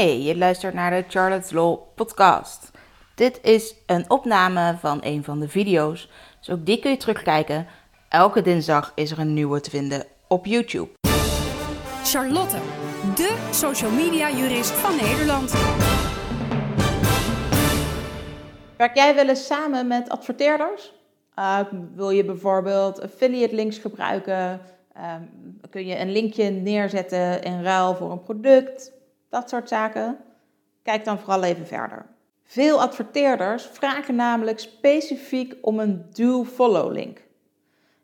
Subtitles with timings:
[0.00, 2.70] Hey, je luistert naar de Charlotte's Law podcast.
[3.14, 7.66] Dit is een opname van een van de video's, dus ook die kun je terugkijken.
[8.08, 10.88] Elke dinsdag is er een nieuwe te vinden op YouTube.
[12.04, 12.56] Charlotte,
[13.14, 15.52] de social media jurist van Nederland.
[18.76, 20.92] Werk jij wel eens samen met adverteerders?
[21.38, 21.58] Uh,
[21.94, 24.60] wil je bijvoorbeeld affiliate links gebruiken?
[24.96, 28.98] Um, kun je een linkje neerzetten in ruil voor een product?
[29.30, 30.18] Dat soort zaken.
[30.82, 32.06] Kijk dan vooral even verder.
[32.44, 37.22] Veel adverteerders vragen namelijk specifiek om een do-follow link.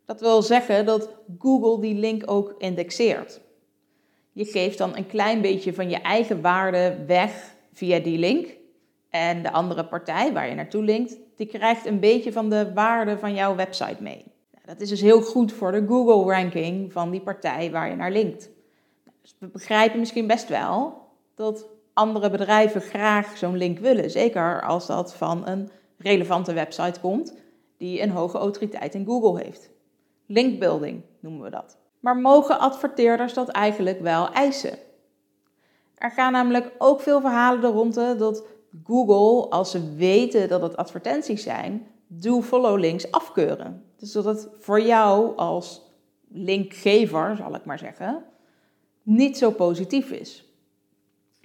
[0.04, 1.08] Dat wil zeggen dat
[1.38, 3.40] Google die link ook indexeert.
[4.32, 8.48] Je geeft dan een klein beetje van je eigen waarde weg via die link.
[9.10, 13.18] En de andere partij waar je naartoe linkt, die krijgt een beetje van de waarde
[13.18, 14.24] van jouw website mee.
[14.52, 18.10] Nou, dat is dus heel goed voor de Google-ranking van die partij waar je naar
[18.10, 18.50] linkt.
[19.22, 21.05] Dus we begrijpen misschien best wel
[21.36, 24.10] dat andere bedrijven graag zo'n link willen.
[24.10, 27.34] Zeker als dat van een relevante website komt
[27.76, 29.70] die een hoge autoriteit in Google heeft.
[30.26, 31.76] Linkbuilding noemen we dat.
[32.00, 34.78] Maar mogen adverteerders dat eigenlijk wel eisen?
[35.94, 38.44] Er gaan namelijk ook veel verhalen de ronde dat
[38.84, 43.84] Google, als ze weten dat het advertenties zijn, do-follow links afkeuren.
[43.96, 45.82] Dus dat het voor jou als
[46.28, 48.24] linkgever, zal ik maar zeggen,
[49.02, 50.45] niet zo positief is.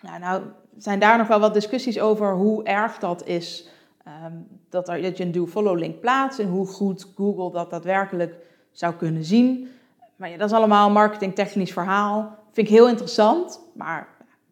[0.01, 0.43] Nou, nou
[0.77, 3.67] zijn daar nog wel wat discussies over hoe erg dat is.
[4.03, 4.33] Ehm,
[4.69, 8.35] dat, er, dat je een do-follow link plaatst en hoe goed Google dat daadwerkelijk
[8.71, 9.69] zou kunnen zien.
[10.15, 12.39] Maar ja, dat is allemaal een marketingtechnisch verhaal.
[12.51, 14.07] Vind ik heel interessant, maar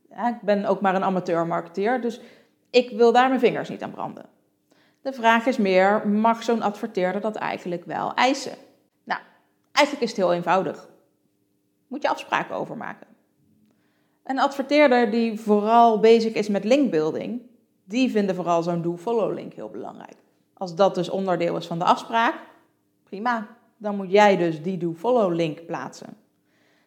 [0.09, 2.21] ik ben ook maar een amateur marketeer, dus
[2.69, 4.25] ik wil daar mijn vingers niet aan branden.
[5.01, 8.57] De vraag is meer, mag zo'n adverteerder dat eigenlijk wel eisen?
[9.03, 9.21] Nou,
[9.71, 10.89] eigenlijk is het heel eenvoudig.
[11.87, 13.07] Moet je afspraken over maken.
[14.29, 17.41] Een adverteerder die vooral bezig is met linkbuilding,
[17.83, 20.15] die vinden vooral zo'n do-follow link heel belangrijk.
[20.53, 22.35] Als dat dus onderdeel is van de afspraak,
[23.03, 23.47] prima.
[23.77, 26.17] Dan moet jij dus die do-follow link plaatsen.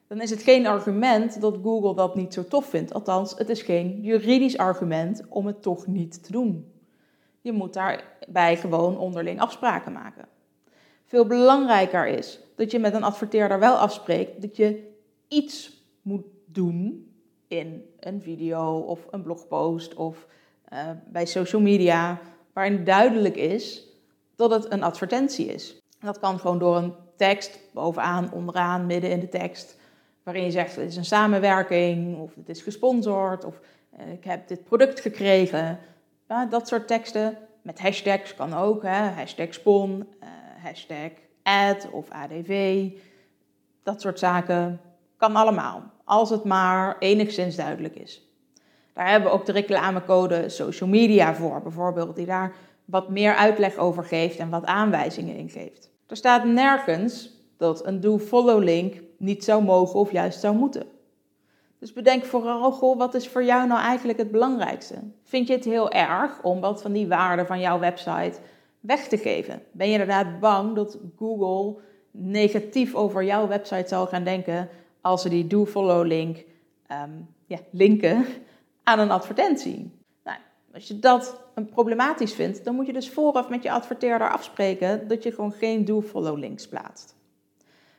[0.06, 2.94] Dan is het geen argument dat Google dat niet zo tof vindt.
[2.94, 6.72] Althans, het is geen juridisch argument om het toch niet te doen.
[7.40, 10.28] Je moet daarbij gewoon onderling afspraken maken.
[11.04, 14.92] Veel belangrijker is dat je met een adverteerder wel afspreekt dat je
[15.28, 17.10] iets moet doen
[17.52, 20.26] in een video of een blogpost of
[20.72, 22.20] uh, bij social media,
[22.52, 23.86] waarin duidelijk is
[24.36, 25.80] dat het een advertentie is.
[26.00, 29.78] Dat kan gewoon door een tekst bovenaan, onderaan, midden in de tekst,
[30.22, 33.60] waarin je zegt het is een samenwerking of het is gesponsord of
[34.00, 35.78] uh, ik heb dit product gekregen.
[36.28, 39.08] Ja, dat soort teksten met hashtags kan ook, hè?
[39.08, 40.28] hashtag spon, uh,
[40.64, 41.10] hashtag
[41.42, 42.88] ad of ADV,
[43.82, 44.80] dat soort zaken
[45.16, 48.26] kan allemaal als het maar enigszins duidelijk is.
[48.92, 53.76] Daar hebben we ook de reclamecode social media voor, bijvoorbeeld, die daar wat meer uitleg
[53.76, 55.90] over geeft en wat aanwijzingen in geeft.
[56.06, 60.86] Er staat nergens dat een do-follow link niet zou mogen of juist zou moeten.
[61.78, 64.94] Dus bedenk vooral, wat is voor jou nou eigenlijk het belangrijkste?
[65.22, 68.38] Vind je het heel erg om wat van die waarden van jouw website
[68.80, 69.62] weg te geven?
[69.70, 71.80] Ben je inderdaad bang dat Google
[72.10, 74.68] negatief over jouw website zal gaan denken
[75.02, 76.44] als ze die do-follow link
[76.86, 77.10] ehm,
[77.46, 78.26] ja, linken
[78.82, 79.90] aan een advertentie.
[80.24, 80.38] Nou,
[80.74, 85.08] als je dat een problematisch vindt, dan moet je dus vooraf met je adverteerder afspreken
[85.08, 87.14] dat je gewoon geen do-follow links plaatst.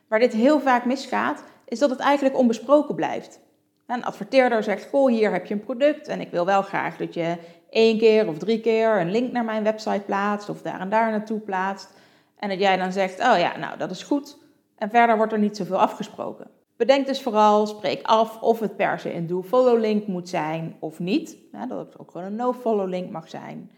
[0.08, 3.40] Waar dit heel vaak misgaat, is dat het eigenlijk onbesproken blijft.
[3.86, 7.14] Een adverteerder zegt, goh, hier heb je een product en ik wil wel graag dat
[7.14, 7.36] je
[7.70, 11.10] één keer of drie keer een link naar mijn website plaatst of daar en daar
[11.10, 11.92] naartoe plaatst.
[12.36, 14.38] En dat jij dan zegt, oh ja, nou dat is goed.
[14.76, 16.50] En verder wordt er niet zoveel afgesproken.
[16.76, 20.98] Bedenk dus vooral, spreek af of het per se een do-follow link moet zijn of
[20.98, 21.36] niet.
[21.68, 23.70] dat het ook gewoon een no-follow link mag zijn.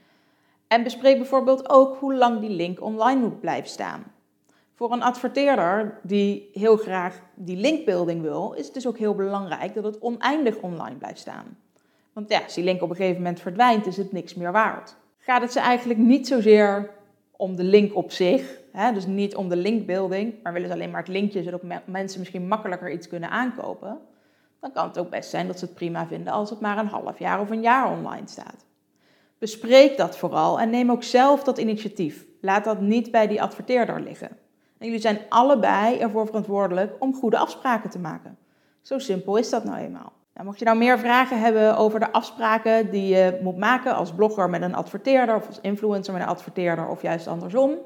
[0.69, 4.05] En bespreek bijvoorbeeld ook hoe lang die link online moet blijven staan.
[4.75, 9.75] Voor een adverteerder die heel graag die linkbuilding wil, is het dus ook heel belangrijk
[9.75, 11.59] dat het oneindig online blijft staan.
[12.13, 14.97] Want ja, als die link op een gegeven moment verdwijnt, is het niks meer waard.
[15.19, 16.91] Gaat het ze eigenlijk niet zozeer
[17.37, 20.91] om de link op zich, hè, dus niet om de linkbuilding, maar willen ze alleen
[20.91, 23.99] maar het linkje zodat mensen misschien makkelijker iets kunnen aankopen,
[24.61, 26.87] dan kan het ook best zijn dat ze het prima vinden als het maar een
[26.87, 28.65] half jaar of een jaar online staat.
[29.39, 32.25] Bespreek dat vooral en neem ook zelf dat initiatief.
[32.41, 34.29] Laat dat niet bij die adverteerder liggen.
[34.79, 38.39] En jullie zijn allebei ervoor verantwoordelijk om goede afspraken te maken.
[38.83, 40.13] Zo simpel is dat nou eenmaal.
[40.35, 44.13] Nou, mocht je nou meer vragen hebben over de afspraken die je moet maken als
[44.13, 47.79] blogger met een adverteerder of als influencer met een adverteerder of juist andersom,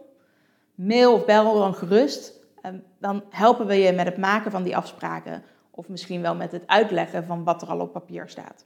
[0.87, 2.38] mail of bel dan gerust.
[2.99, 6.67] Dan helpen we je met het maken van die afspraken of misschien wel met het
[6.67, 8.65] uitleggen van wat er al op papier staat.